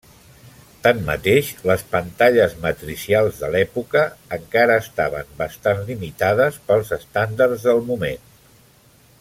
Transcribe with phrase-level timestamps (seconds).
[0.85, 4.03] Tanmateix, les pantalles matricials de l'època
[4.39, 8.29] encara estaven bastant limitades pels estàndards del moment.